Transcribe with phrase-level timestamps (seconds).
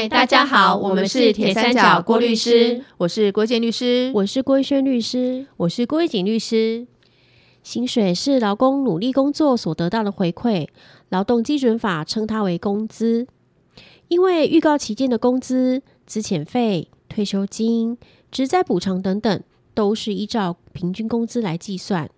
[0.00, 6.86] 嗨，大家好，我们是铁三角郭律师，我是郭建律师，我是郭一轩律师，我是郭一景律师。
[7.62, 10.66] 薪水是劳工努力工作所得到的回馈，
[11.10, 13.26] 劳动基准法称它为工资。
[14.08, 17.98] 因为预告期间的工资、资遣费、退休金、
[18.30, 19.42] 职灾补偿等等，
[19.74, 22.08] 都是依照平均工资来计算，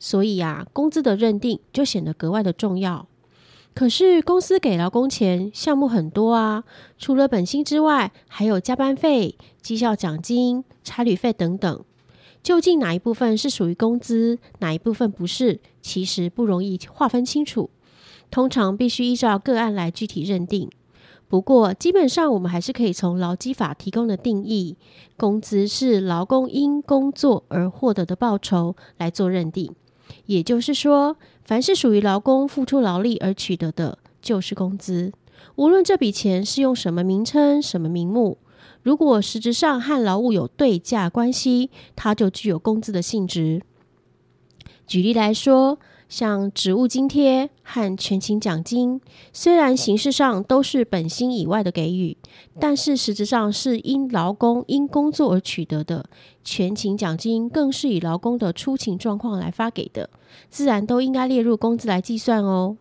[0.00, 3.06] 所以啊，工资的认定就显得格外的重要。
[3.72, 6.64] 可是公司给劳工钱项目很多啊，
[6.98, 11.84] 除了本薪之外，还有加班费、绩效奖金、差旅费等等。
[12.42, 17.70] 究竟哪一部分是属于工资，哪一部分不是，其实不容易划分清楚。
[18.30, 20.70] 通常必须依照个案来具体认定。
[21.28, 24.76] 不过基本上，我们还是可以从劳基法提供的定义
[25.16, 29.74] “工资是劳工因工作而获得的报酬”来做认定。
[30.26, 35.12] 也就是说，凡是属于劳工付出劳力而取得的，就是工资。
[35.56, 38.38] 无论这笔钱是用什么名称、什么名目，
[38.82, 43.62] 如果实质上和劳务有对价关系，它就具有工资的性质。
[44.86, 45.78] 举例来说，
[46.10, 49.00] 像职务津贴和全勤奖金，
[49.32, 52.16] 虽然形式上都是本薪以外的给予，
[52.58, 56.04] 但是实质上是因劳工因工作而取得的。
[56.42, 60.10] 全勤奖金更是以劳工的出勤状况来发给的，
[60.50, 62.76] 自然都应该列入工资来计算哦。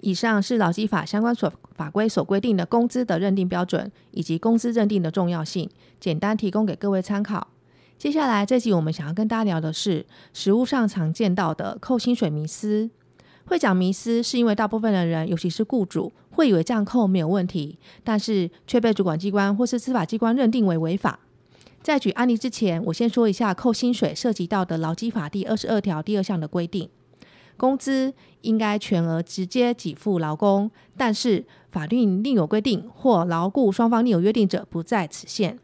[0.00, 7.46] 以上是劳基法相关所法规所规定的工资的认定标准，以及工资认定的重要性，简单提供给各位参考。
[8.00, 12.88] 接下来这集我们想要跟大家聊的是，实务上常见到的扣薪水迷思。
[13.44, 21.20] 会讲迷思，是因为大部分的人，尤其是雇主，会以为这样扣没有问题，但是却被主管机关或是司法机关认定为违法。
[21.82, 26.88] 在举案例之前，我先说一下扣薪水涉及到的劳基法第二十二条第二项的规定：
[27.58, 35.58] 工资应该全额直接给付劳工，但是法律另有规定或劳雇双方另有约定者，不在此限。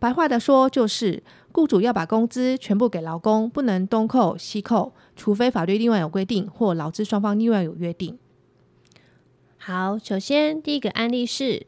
[0.00, 1.20] 白话的说，就是
[1.58, 8.16] 雇主要把工资全部给劳工，不能东扣西扣，除非法律另外有规定或劳资双方另外有约定。
[9.56, 11.66] 好，首先第一个案例是，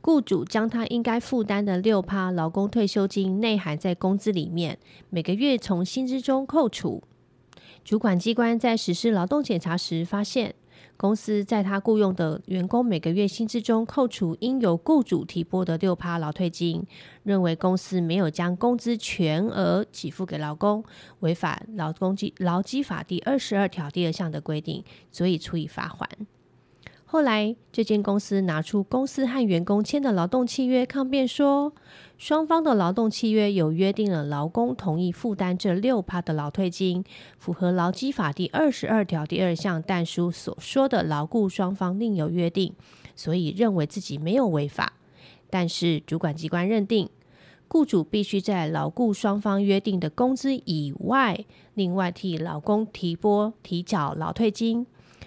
[0.00, 4.78] 雇主将他应该负担的六趴劳工退休金内含在工资里面，
[5.10, 7.02] 每个月从薪资中扣除。
[7.84, 10.54] 主管机关在实施劳动检查时发现。
[10.96, 16.84] 公司在他雇佣的员工每个月薪资中扣除应由雇主提拨的六趴劳退金，
[17.22, 20.84] 认为公司没有将工资全额给付给劳工，
[21.20, 26.08] 违反劳工基劳基法第二十二条第二项的规定，所以处以罚款。
[27.10, 31.72] 后来，这间公司拿出公司和员工签的劳动契约抗辩，说
[32.18, 37.02] 双方的劳动契约有约定了劳工同意负担这六趴的劳退金，
[37.38, 42.74] 符合劳基法第二十二条第二项但书所说的劳雇双方另有约定，
[43.16, 44.92] 所以认为自己没有违法。
[45.48, 47.08] 但是主管机关认定，
[47.68, 54.86] 雇主必须在劳雇双方约定的工资以外，另外替劳工提拨提缴劳退金。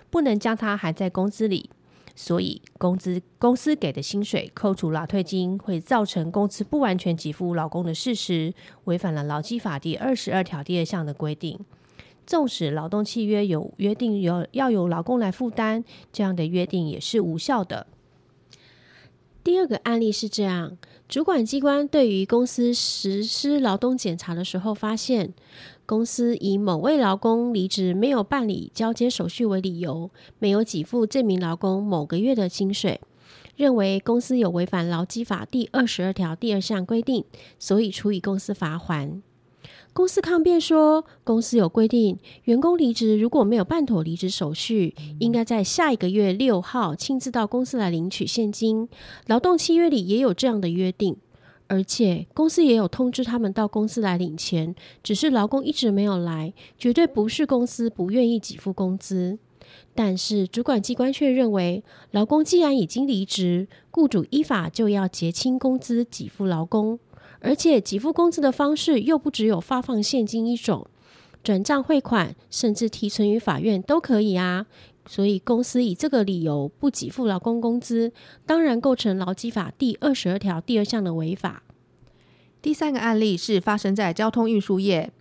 [0.09, 1.69] 不能将它含在工资里，
[2.16, 8.53] 所以工资公司给的薪水扣除劳退金，会造成工资不完全给付劳工的事实，
[8.85, 11.59] 违反了劳基法第二十二条第二项的规定。
[12.28, 17.88] 纵使劳动契约有约定有要由劳工来负担，这样的约定也是无效的。
[19.44, 20.78] 第二个案例是这样：
[21.09, 25.34] 主管机关对于公司实施劳动检查的时候，发现
[25.91, 30.09] 公司以某位劳工离职没有办理交接手续为理由，
[30.40, 33.02] 没有给付这名劳工某个月的薪水，
[33.57, 37.25] 认为公司有违反劳基法第二十二条第二项规定，
[37.59, 39.22] 所以处以公司罚款。
[39.91, 48.87] 公司抗辩说，公司有规定，员工离职如果没有办妥离职手续，应该在下一个月六号亲自到公司来领取现金。
[49.28, 51.17] 劳动契约里也有这样的约定，
[51.72, 59.40] 而且公司也有通知他们到公司来领钱，只是劳工一直没有来，绝对不是公司不愿意给付工资。
[59.96, 61.82] 但是主管机关却认为，
[62.12, 67.00] 劳工既然已经离职，雇主依法就要结清工资给付劳工。
[67.40, 70.88] 而且给付工资的方式又不只有发放现金一种，
[71.41, 74.66] 转账汇款，甚至提存于法院都可以啊。
[75.11, 78.13] 所以公司以这个理由不给付劳工工资，
[78.46, 81.63] 当然构成劳基法第二十二条第二项的违法。
[82.61, 85.11] 第三个案例是发生在交通运输业，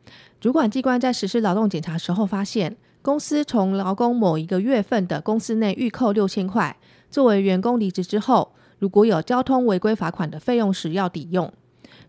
[0.41, 6.77] 主管机关在实施劳动检查时候发现，公司从劳工某一个月份的公司内预扣六千块，
[7.11, 11.53] 作为员工离职之后，如果有交通违规罚款的费用时要抵用。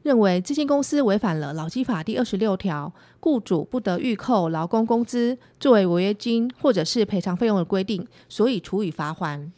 [0.03, 9.51] 认为这间公司违反了劳基法第二十六条，雇主不得预扣劳工工资作为违约金或者是赔偿费用的规定，所以处以罚款。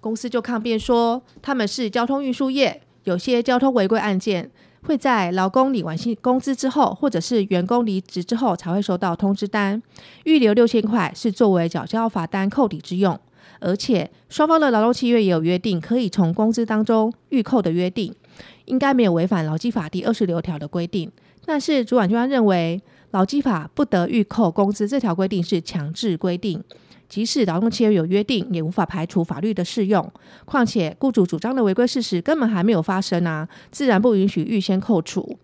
[0.00, 4.50] 公司就抗辩说，他们是交通运输业，有些交通违规案件
[4.82, 9.82] 会在劳工领完薪工资之后，或者是员工离职之后才会收到通知单，
[10.24, 13.18] 预留六千块是作为缴交罚单扣抵之用。
[13.60, 18.14] 而且双方的劳动契约也有约定，可以从工资当中预扣的约定，
[18.64, 21.10] 应该没有违反劳基法第二十六条的规定。
[21.44, 26.62] 但是主管机关认为，劳基法不得预扣工资这条规定是强制规定。
[27.08, 30.12] 即使劳动契约有约定，也无法排除法律的适用。
[30.44, 35.36] 况且，雇主主张的违规事实根本还没有发生啊，自然不允许预先扣除。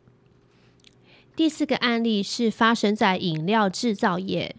[1.35, 4.55] 第四个案例是发生在饮料制造业，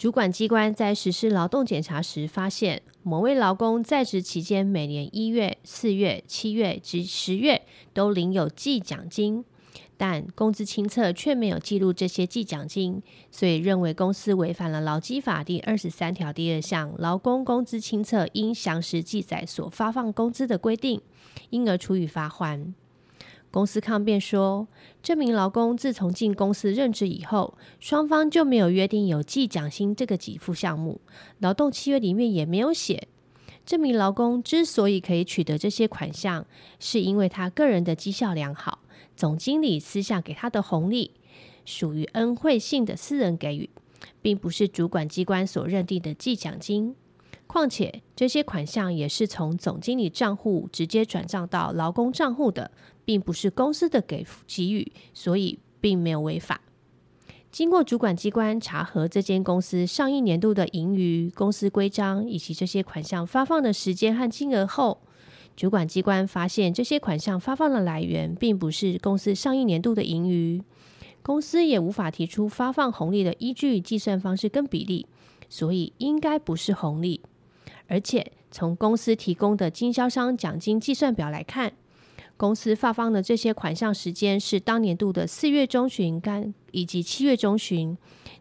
[0.00, 7.60] 主管机关在实施劳动检查时发现，某位劳工在职期间每年一月、四月、七月及十月
[7.92, 9.44] 都领有计奖金。
[9.98, 21.02] 但工资清册却没有记录这些计奖金，所以认为公司违反了劳基法第二十三条第二项劳工工资清册应详实记载所发放工资的规定，
[21.50, 22.74] 因而处以罚款。
[23.50, 24.68] 公司抗辩说，
[25.02, 31.00] 这名劳工自从进公司任职以后，双方就没有约定有计奖金这个给付项目，
[31.40, 33.08] 劳动契约里面也没有写。
[33.66, 36.46] 这名劳工之所以可以取得这些款项，
[36.78, 38.80] 是因为他个人的绩效良好。
[39.16, 41.10] 总经理私下给他的红利，
[41.64, 43.68] 属于恩惠性的私人给予，
[44.22, 46.94] 并不是主管机关所认定的计奖金。
[47.46, 52.70] 况且这些款项也是从总经理账户直接转账到劳工账户的，
[53.10, 56.60] 并不是公司的给给予，所以并没有违法。
[57.50, 65.00] 经过主管机关查核这间公司上一年度的盈余、公司规章以及这些款项发放的时间和金额后，
[65.56, 70.62] 主管机关发现，这些款项发放的来源并不是公司上一年度的盈余，
[71.20, 75.08] 公司也无法提出发放红利的依据、计算方式跟比例，
[75.48, 77.20] 所以应该不是红利。
[77.88, 81.72] 而且从公司提供的经销商奖金计算表来看，
[82.40, 87.94] 公司发放的这些款项时间是当年度的四月中旬干以及七月中旬。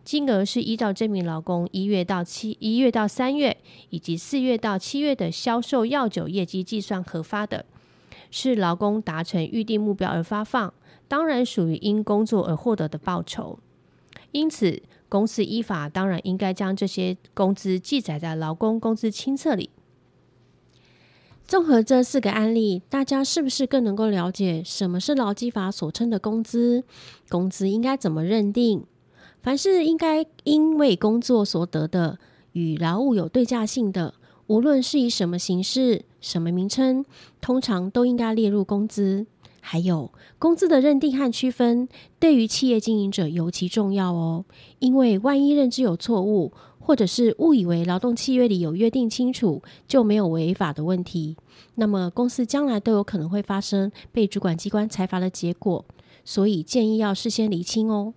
[0.06, 3.58] 金额是依照这名劳工一月到七一月到三月
[3.90, 7.66] 以及四月到七月的销售药酒业绩计算核发的，
[8.32, 10.74] 是劳工达成预定目标而发放，
[11.10, 13.60] 当然属于因工作而获得的报酬。
[14.32, 19.70] 因此，公司依法当然应该将这些工资记载在劳工工资清册里。
[21.50, 26.84] 综合这四个案例，大家是不是更能够了解什么是劳基法所称的工资？
[27.28, 28.84] 工资应该怎么认定？
[29.42, 32.20] 凡是应该因为工作所得的
[32.52, 34.14] 与劳务有对价性的，
[34.46, 37.04] 无论是以什么形式、什么名称，
[37.42, 39.26] 通常都应该列入工资。
[39.62, 44.46] 还有工资的认定和区分，对于企业经营者尤其重要哦。
[44.78, 46.54] 因为万一认知有错误，
[46.90, 51.38] 或者是误以为劳动契约里有约定清楚，就没有违法的问题，
[51.76, 55.86] 那么公司将来都有可能会发生被主管机关裁罚的结果。
[56.26, 58.16] 所以建议要事先厘清哦。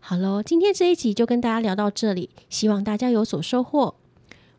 [0.00, 3.94] 好喽，今天这一集就跟大家聊到这里，希望大家有所收获。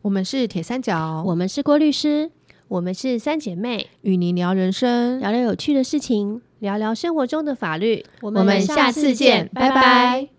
[0.02, 2.30] 我们是铁三角，我们是郭律师，
[2.68, 8.06] 我们是三姐妹，与您聊人生，聊聊有趣的事情，聊聊生活中的法律。
[8.22, 10.35] 我们下次见，拜拜。